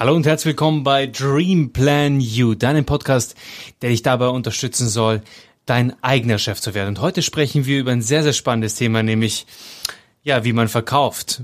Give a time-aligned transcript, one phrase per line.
[0.00, 3.34] Hallo und herzlich willkommen bei Dream Plan You, deinem Podcast,
[3.82, 5.20] der dich dabei unterstützen soll,
[5.66, 6.88] dein eigener Chef zu werden.
[6.88, 9.44] Und heute sprechen wir über ein sehr, sehr spannendes Thema, nämlich,
[10.22, 11.42] ja, wie man verkauft.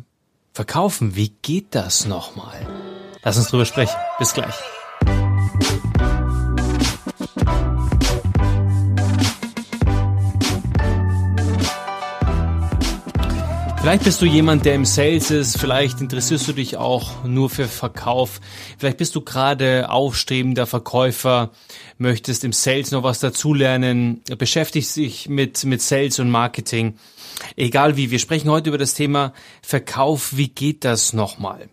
[0.55, 2.67] Verkaufen, wie geht das nochmal?
[3.23, 3.95] Lass uns drüber sprechen.
[4.19, 4.55] Bis gleich.
[13.87, 17.69] Vielleicht bist du jemand, der im Sales ist, vielleicht interessierst du dich auch nur für
[17.69, 18.41] Verkauf,
[18.79, 21.53] vielleicht bist du gerade aufstrebender Verkäufer,
[21.97, 26.99] möchtest im Sales noch was dazulernen, beschäftigst dich mit, mit Sales und Marketing.
[27.55, 31.69] Egal wie, wir sprechen heute über das Thema Verkauf, wie geht das nochmal?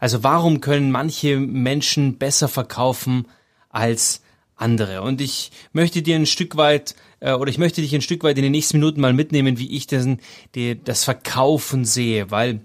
[0.00, 3.28] Also warum können manche Menschen besser verkaufen
[3.68, 4.20] als
[4.56, 5.02] andere?
[5.02, 8.36] Und ich möchte dir ein Stück weit äh, oder ich möchte dich ein Stück weit
[8.36, 10.06] in den nächsten Minuten mal mitnehmen, wie ich das,
[10.54, 12.60] die, das Verkaufen sehe, weil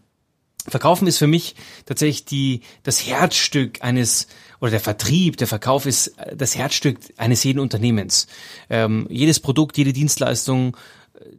[0.70, 1.56] Verkaufen ist für mich
[1.86, 4.28] tatsächlich die, das Herzstück eines,
[4.60, 8.28] oder der Vertrieb, der Verkauf ist das Herzstück eines jeden Unternehmens.
[8.70, 10.80] Ähm, jedes Produkt, jede Dienstleistung äh,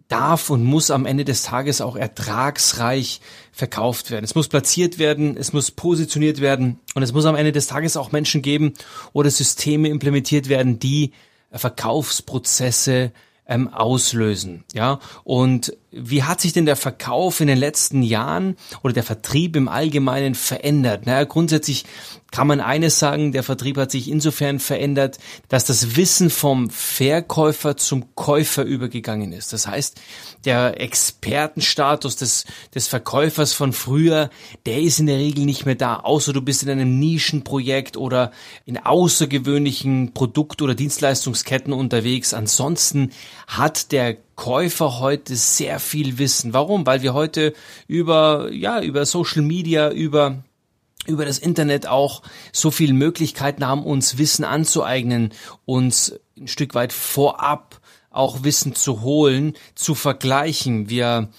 [0.09, 3.21] darf und muss am Ende des Tages auch ertragsreich
[3.53, 4.25] verkauft werden.
[4.25, 7.97] Es muss platziert werden, es muss positioniert werden und es muss am Ende des Tages
[7.97, 8.75] auch Menschen geben
[9.13, 11.13] oder Systeme implementiert werden, die
[11.53, 13.13] Verkaufsprozesse
[13.47, 14.65] ähm, auslösen.
[14.75, 19.57] Ja, und wie hat sich denn der Verkauf in den letzten Jahren oder der Vertrieb
[19.57, 21.07] im Allgemeinen verändert?
[21.07, 21.87] Naja, grundsätzlich
[22.31, 27.79] kann man eines sagen, der Vertrieb hat sich insofern verändert, dass das Wissen vom Verkäufer
[27.79, 29.55] zum Käufer übergegangen ist.
[29.55, 29.99] Das heißt,
[30.45, 32.45] der Expertenstatus des,
[32.75, 34.29] des Verkäufers von früher,
[34.67, 38.31] der ist in der Regel nicht mehr da, außer du bist in einem Nischenprojekt oder
[38.67, 42.35] in außergewöhnlichen Produkt- oder Dienstleistungsketten unterwegs.
[42.35, 43.13] Ansonsten
[43.47, 46.55] hat der Käufer heute sehr viel Wissen.
[46.55, 46.87] Warum?
[46.87, 47.55] Weil wir heute
[47.89, 50.45] über, ja, über Social Media, über
[51.07, 52.23] über das Internet auch
[52.53, 55.33] so viele Möglichkeiten haben, uns Wissen anzueignen,
[55.65, 60.89] uns ein Stück weit vorab auch Wissen zu holen, zu vergleichen.
[60.89, 61.31] Wir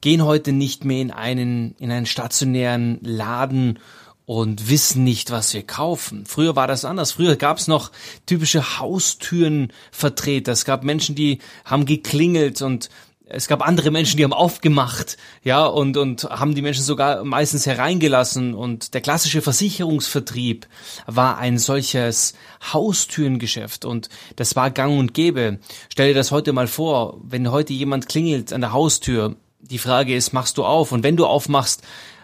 [0.00, 3.80] gehen heute nicht mehr in einen, in einen stationären Laden
[4.28, 6.26] und wissen nicht, was wir kaufen.
[6.26, 7.12] Früher war das anders.
[7.12, 7.90] Früher gab es noch
[8.26, 10.52] typische Haustürenvertreter.
[10.52, 12.90] Es gab Menschen, die haben geklingelt und
[13.24, 17.64] es gab andere Menschen, die haben aufgemacht, ja, und, und haben die Menschen sogar meistens
[17.64, 18.52] hereingelassen.
[18.52, 20.66] Und der klassische Versicherungsvertrieb
[21.06, 22.34] war ein solches
[22.70, 25.58] Haustürengeschäft und das war gang und gäbe.
[25.88, 30.14] Stell dir das heute mal vor, wenn heute jemand klingelt an der Haustür, die Frage
[30.14, 30.92] ist, machst du auf?
[30.92, 31.82] Und wenn du aufmachst,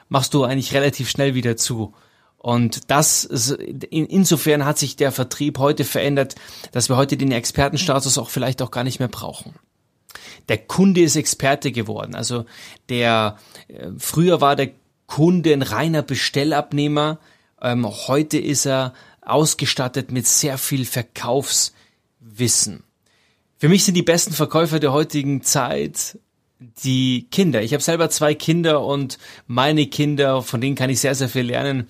[0.08, 1.94] machst du eigentlich relativ schnell wieder zu.
[2.36, 6.34] Und das, insofern hat sich der Vertrieb heute verändert,
[6.72, 9.54] dass wir heute den Expertenstatus auch vielleicht auch gar nicht mehr brauchen.
[10.48, 12.14] Der Kunde ist Experte geworden.
[12.14, 12.44] Also
[12.90, 13.38] der,
[13.68, 14.72] äh, früher war der
[15.06, 17.18] Kunde ein reiner Bestellabnehmer.
[17.62, 18.92] Ähm, heute ist er
[19.22, 22.84] ausgestattet mit sehr viel Verkaufswissen.
[23.56, 26.18] Für mich sind die besten Verkäufer der heutigen Zeit
[26.84, 27.62] die Kinder.
[27.62, 31.42] Ich habe selber zwei Kinder und meine Kinder, von denen kann ich sehr, sehr viel
[31.42, 31.88] lernen.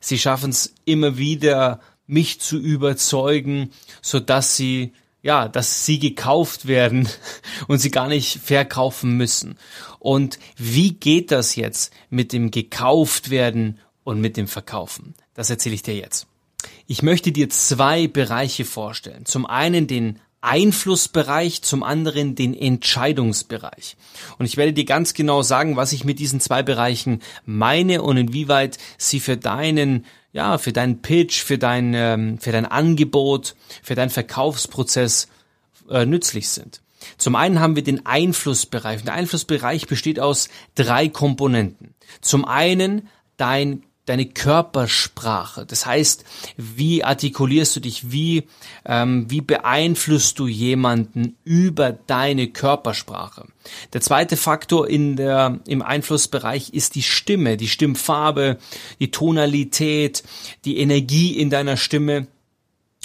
[0.00, 3.70] Sie schaffen es immer wieder, mich zu überzeugen,
[4.02, 4.92] so dass sie
[5.22, 7.08] ja, dass sie gekauft werden
[7.66, 9.58] und sie gar nicht verkaufen müssen.
[9.98, 15.14] Und wie geht das jetzt mit dem gekauft werden und mit dem Verkaufen?
[15.34, 16.28] Das erzähle ich dir jetzt.
[16.86, 19.26] Ich möchte dir zwei Bereiche vorstellen.
[19.26, 23.96] Zum einen den Einflussbereich, zum anderen den Entscheidungsbereich.
[24.38, 28.16] Und ich werde dir ganz genau sagen, was ich mit diesen zwei Bereichen meine und
[28.16, 33.94] inwieweit sie für deinen ja, für deinen Pitch, für dein, ähm, für dein Angebot, für
[33.94, 35.28] deinen Verkaufsprozess
[35.88, 36.82] äh, nützlich sind.
[37.16, 39.02] Zum einen haben wir den Einflussbereich.
[39.02, 41.94] Der Einflussbereich besteht aus drei Komponenten.
[42.20, 43.08] Zum einen
[43.38, 45.66] dein deine Körpersprache.
[45.66, 46.24] Das heißt,
[46.56, 48.44] wie artikulierst du dich, wie,
[48.86, 53.46] ähm, wie beeinflusst du jemanden über deine Körpersprache.
[53.92, 58.58] Der zweite Faktor in der, im Einflussbereich ist die Stimme, die Stimmfarbe,
[59.00, 60.22] die Tonalität,
[60.64, 62.28] die Energie in deiner Stimme.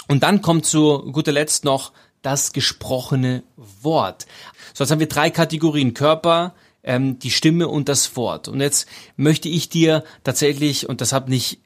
[0.08, 1.92] Und dann kommt zu guter Letzt noch
[2.22, 4.26] das gesprochene Wort.
[4.72, 5.94] So, jetzt haben wir drei Kategorien.
[5.94, 8.48] Körper, ähm, die Stimme und das Wort.
[8.48, 11.58] Und jetzt möchte ich dir tatsächlich, und das habe nicht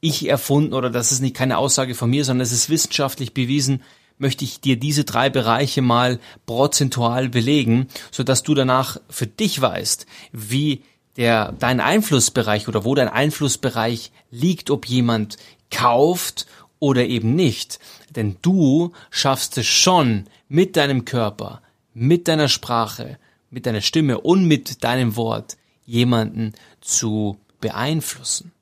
[0.00, 3.82] ich erfunden oder das ist nicht keine Aussage von mir, sondern es ist wissenschaftlich bewiesen,
[4.18, 9.60] möchte ich dir diese drei Bereiche mal prozentual belegen, so dass du danach für dich
[9.60, 10.82] weißt, wie
[11.16, 15.36] der, dein Einflussbereich oder wo dein Einflussbereich liegt, ob jemand
[15.70, 16.46] kauft
[16.78, 17.78] oder eben nicht.
[18.14, 21.62] Denn du schaffst es schon mit deinem Körper,
[21.94, 23.18] mit deiner Sprache,
[23.50, 28.52] mit deiner Stimme und mit deinem Wort jemanden zu beeinflussen.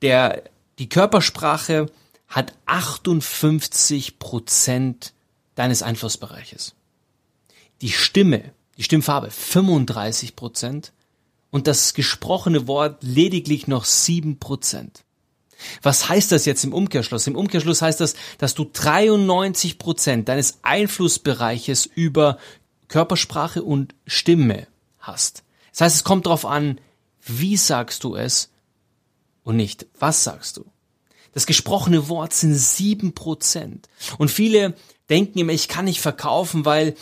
[0.00, 0.42] Der,
[0.78, 1.86] die Körpersprache
[2.28, 5.12] hat 58 Prozent
[5.54, 6.74] deines Einflussbereiches.
[7.82, 10.92] Die Stimme, die Stimmfarbe 35 Prozent
[11.50, 15.04] und das gesprochene Wort lediglich noch 7 Prozent.
[15.82, 17.26] Was heißt das jetzt im Umkehrschluss?
[17.26, 22.38] Im Umkehrschluss heißt das, dass du 93 Prozent deines Einflussbereiches über
[22.92, 24.66] Körpersprache und Stimme
[24.98, 25.44] hast.
[25.70, 26.78] Das heißt, es kommt darauf an,
[27.24, 28.50] wie sagst du es
[29.44, 30.66] und nicht, was sagst du.
[31.32, 33.88] Das gesprochene Wort sind sieben Prozent.
[34.18, 34.74] Und viele
[35.08, 36.94] denken immer, ich kann nicht verkaufen, weil,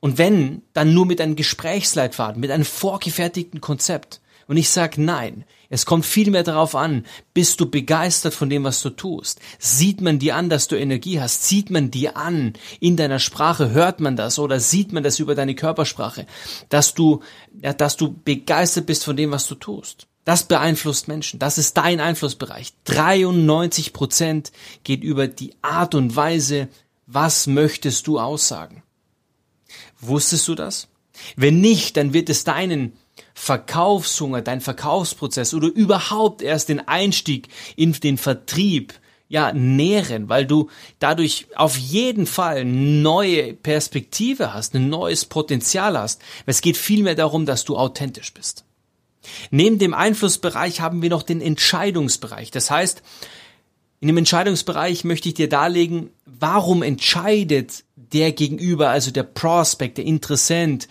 [0.00, 4.19] und wenn, dann nur mit einem Gesprächsleitfaden, mit einem vorgefertigten Konzept.
[4.50, 5.44] Und ich sage nein.
[5.68, 9.38] Es kommt viel mehr darauf an, bist du begeistert von dem, was du tust?
[9.60, 11.44] Sieht man dir an, dass du Energie hast?
[11.44, 13.70] Sieht man dir an in deiner Sprache?
[13.70, 16.26] Hört man das oder sieht man das über deine Körpersprache?
[16.68, 17.20] Dass du,
[17.62, 20.08] ja, dass du begeistert bist von dem, was du tust.
[20.24, 21.38] Das beeinflusst Menschen.
[21.38, 22.72] Das ist dein Einflussbereich.
[22.86, 24.50] 93 Prozent
[24.82, 26.66] geht über die Art und Weise,
[27.06, 28.82] was möchtest du aussagen.
[30.00, 30.88] Wusstest du das?
[31.36, 32.94] Wenn nicht, dann wird es deinen
[33.40, 38.92] Verkaufshunger, dein Verkaufsprozess oder überhaupt erst den Einstieg in den Vertrieb
[39.28, 46.20] ja nähren, weil du dadurch auf jeden Fall neue Perspektive hast, ein neues Potenzial hast.
[46.44, 48.64] Es geht vielmehr darum, dass du authentisch bist.
[49.50, 52.50] Neben dem Einflussbereich haben wir noch den Entscheidungsbereich.
[52.50, 53.02] Das heißt,
[54.00, 60.04] in dem Entscheidungsbereich möchte ich dir darlegen, warum entscheidet der Gegenüber, also der Prospect, der
[60.04, 60.88] Interessent,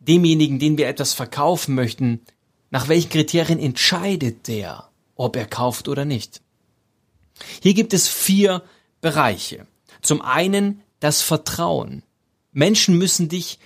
[0.00, 2.20] demjenigen, den wir etwas verkaufen möchten,
[2.70, 6.40] nach welchen Kriterien entscheidet der, ob er kauft oder nicht?
[7.62, 8.62] Hier gibt es vier
[9.00, 9.66] Bereiche.
[10.02, 12.02] Zum einen das Vertrauen.
[12.52, 13.58] Menschen müssen dich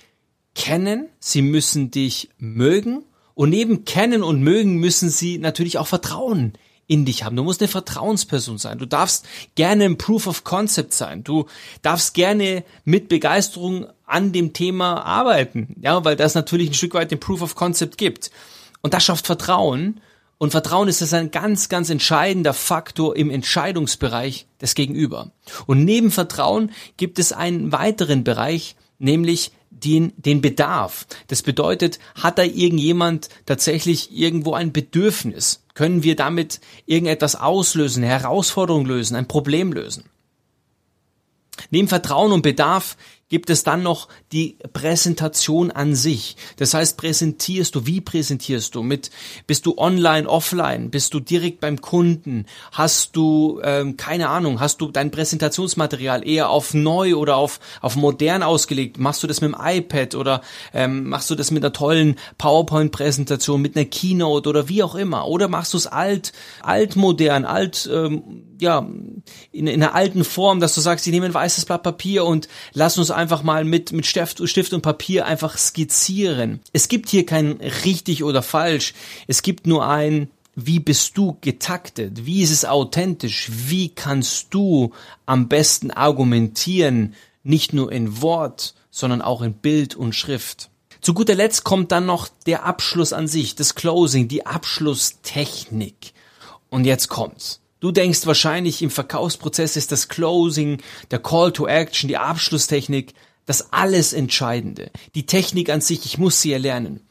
[0.53, 3.03] kennen, sie müssen dich mögen
[3.33, 6.53] und neben kennen und mögen müssen sie natürlich auch Vertrauen
[6.87, 7.35] in dich haben.
[7.35, 8.77] Du musst eine Vertrauensperson sein.
[8.77, 11.23] Du darfst gerne ein Proof of Concept sein.
[11.23, 11.45] Du
[11.81, 15.75] darfst gerne mit Begeisterung an dem Thema arbeiten.
[15.81, 18.31] Ja, weil das natürlich ein Stück weit den Proof of Concept gibt.
[18.81, 20.01] Und das schafft Vertrauen.
[20.37, 25.31] Und Vertrauen ist das ein ganz, ganz entscheidender Faktor im Entscheidungsbereich des Gegenüber.
[25.65, 31.05] Und neben Vertrauen gibt es einen weiteren Bereich, nämlich den, den Bedarf.
[31.27, 35.63] Das bedeutet, hat da irgendjemand tatsächlich irgendwo ein Bedürfnis?
[35.73, 40.05] Können wir damit irgendetwas auslösen, eine Herausforderung lösen, ein Problem lösen?
[41.69, 42.97] Neben Vertrauen und Bedarf
[43.27, 46.37] gibt es dann noch die Präsentation an sich.
[46.57, 48.83] Das heißt, präsentierst du, wie präsentierst du?
[48.83, 49.09] Mit
[49.47, 50.91] bist du online, offline?
[50.91, 52.45] Bist du direkt beim Kunden?
[52.71, 54.59] Hast du ähm, keine Ahnung?
[54.59, 58.99] Hast du dein Präsentationsmaterial eher auf neu oder auf auf modern ausgelegt?
[58.99, 60.41] Machst du das mit dem iPad oder
[60.71, 65.27] ähm, machst du das mit einer tollen PowerPoint-Präsentation, mit einer Keynote oder wie auch immer?
[65.27, 66.31] Oder machst du es alt,
[66.61, 68.87] altmodern, alt ähm, ja
[69.51, 72.47] in, in einer alten Form, dass du sagst, ich nehme ein weißes Blatt Papier und
[72.73, 76.59] lass uns einfach mal mit, mit Stift, Stift und Papier einfach skizzieren.
[76.73, 78.93] Es gibt hier kein richtig oder falsch.
[79.27, 82.25] Es gibt nur ein, wie bist du getaktet?
[82.25, 83.49] Wie ist es authentisch?
[83.51, 84.93] Wie kannst du
[85.25, 87.13] am besten argumentieren?
[87.43, 90.69] Nicht nur in Wort, sondern auch in Bild und Schrift.
[91.01, 96.13] Zu guter Letzt kommt dann noch der Abschluss an sich, das Closing, die Abschlusstechnik.
[96.69, 97.59] Und jetzt kommt's.
[97.85, 103.13] Du denkst wahrscheinlich, im Verkaufsprozess ist das Closing, der Call to Action, die Abschlusstechnik
[103.45, 104.89] das alles Entscheidende.
[105.13, 107.01] Die Technik an sich, ich muss sie erlernen.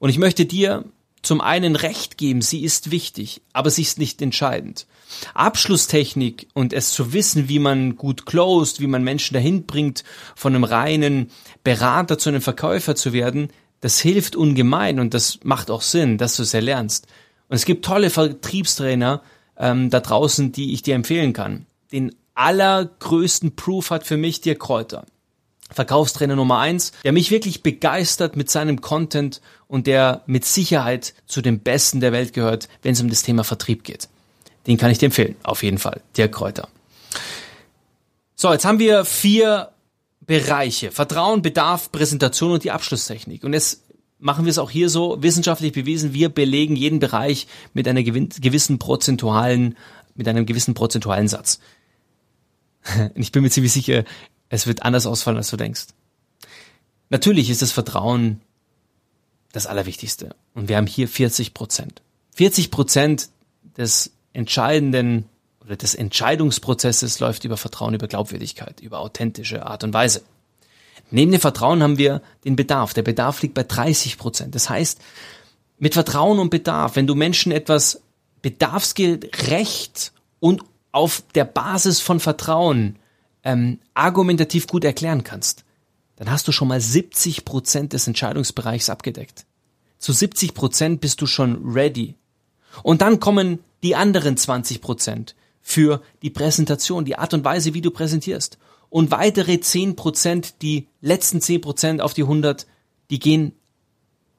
[0.00, 0.84] Und ich möchte dir
[1.22, 4.88] zum einen Recht geben, sie ist wichtig, aber sie ist nicht entscheidend.
[5.34, 10.02] Abschlusstechnik und es zu wissen, wie man gut closed, wie man Menschen dahin bringt,
[10.34, 11.30] von einem reinen
[11.62, 16.34] Berater zu einem Verkäufer zu werden, das hilft ungemein und das macht auch Sinn, dass
[16.34, 17.06] du es erlernst.
[17.48, 19.22] Und es gibt tolle Vertriebstrainer,
[19.58, 21.66] ähm, da draußen, die ich dir empfehlen kann.
[21.92, 25.04] Den allergrößten Proof hat für mich Dirk Kräuter.
[25.70, 31.42] Verkaufstrainer Nummer eins, der mich wirklich begeistert mit seinem Content und der mit Sicherheit zu
[31.42, 34.08] den Besten der Welt gehört, wenn es um das Thema Vertrieb geht.
[34.66, 36.68] Den kann ich dir empfehlen, auf jeden Fall, Dirk Kräuter.
[38.36, 39.70] So, jetzt haben wir vier
[40.20, 40.90] Bereiche.
[40.90, 43.44] Vertrauen, Bedarf, Präsentation und die Abschlusstechnik.
[43.44, 43.82] Und jetzt
[44.18, 46.12] machen wir es auch hier so wissenschaftlich bewiesen.
[46.14, 49.76] Wir belegen jeden Bereich mit einer gewissen prozentualen,
[50.14, 51.60] mit einem gewissen prozentualen Satz.
[53.14, 54.04] ich bin mir ziemlich sicher,
[54.48, 55.86] es wird anders ausfallen, als du denkst.
[57.10, 58.40] Natürlich ist das Vertrauen
[59.52, 60.34] das Allerwichtigste.
[60.54, 62.02] Und wir haben hier 40 Prozent.
[62.34, 63.28] 40 Prozent
[63.76, 65.26] des entscheidenden
[65.64, 70.22] oder des Entscheidungsprozesses läuft über Vertrauen, über Glaubwürdigkeit, über authentische Art und Weise.
[71.10, 72.94] Neben dem Vertrauen haben wir den Bedarf.
[72.94, 74.54] Der Bedarf liegt bei 30 Prozent.
[74.54, 75.00] Das heißt,
[75.78, 78.02] mit Vertrauen und Bedarf, wenn du Menschen etwas
[78.42, 82.96] bedarfsgerecht und auf der Basis von Vertrauen
[83.44, 85.64] ähm, argumentativ gut erklären kannst,
[86.16, 89.44] dann hast du schon mal 70 Prozent des Entscheidungsbereichs abgedeckt.
[89.98, 92.14] Zu 70 Prozent bist du schon ready.
[92.82, 97.80] Und dann kommen die anderen 20 Prozent für die Präsentation, die Art und Weise, wie
[97.80, 98.58] du präsentierst.
[98.96, 102.66] Und weitere 10 Prozent, die letzten 10 Prozent auf die 100,
[103.10, 103.52] die gehen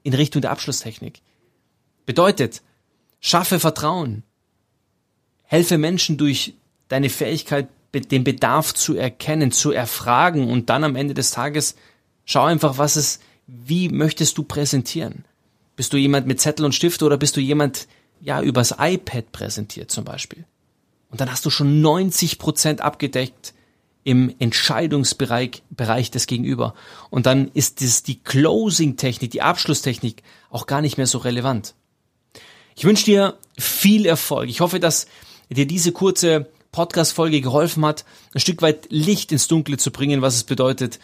[0.02, 1.22] in Richtung der Abschlusstechnik.
[2.08, 2.64] Bedeutet,
[3.20, 4.24] schaffe Vertrauen.
[5.44, 6.56] Helfe Menschen durch
[6.88, 11.76] deine Fähigkeit, den Bedarf zu erkennen, zu erfragen und dann am Ende des Tages
[12.26, 15.26] schau einfach, was es, wie möchtest du präsentieren?
[15.76, 17.88] Bist du jemand mit Zettel und Stift oder bist du jemand,
[18.22, 20.46] ja, übers iPad präsentiert zum Beispiel?
[21.12, 23.54] Und dann hast du schon 90 Prozent abgedeckt
[24.08, 26.74] im Entscheidungsbereich Bereich des Gegenüber.
[27.10, 31.76] Und dann ist das die Closing-Technik, die Abschlusstechnik auch gar nicht mehr so relevant.
[32.78, 34.50] Ich wünsche dir viel Erfolg.
[34.50, 35.08] Ich hoffe, dass
[35.50, 40.36] dir diese kurze Podcast-Folge geholfen hat, ein Stück weit Licht ins Dunkle zu bringen, was
[40.36, 41.00] es bedeutet,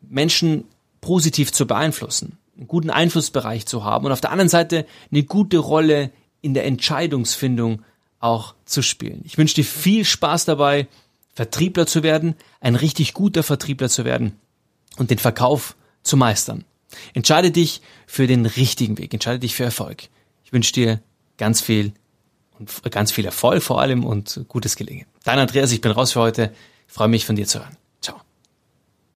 [0.00, 0.64] Menschen
[1.02, 5.58] positiv zu beeinflussen, einen guten Einflussbereich zu haben und auf der anderen Seite eine gute
[5.58, 6.10] Rolle
[6.40, 7.82] in der Entscheidungsfindung
[8.18, 9.20] auch zu spielen.
[9.26, 10.88] Ich wünsche dir viel Spaß dabei,
[11.36, 14.32] Vertriebler zu werden, ein richtig guter Vertriebler zu werden
[14.96, 16.64] und den Verkauf zu meistern.
[17.12, 20.04] Entscheide dich für den richtigen Weg, entscheide dich für Erfolg.
[20.44, 21.00] Ich wünsche dir
[21.36, 21.92] ganz viel
[22.58, 25.06] und ganz viel Erfolg vor allem und gutes Gelingen.
[25.24, 26.52] Dein Andreas, ich bin raus für heute.
[26.88, 27.76] Ich freue mich von dir zu hören.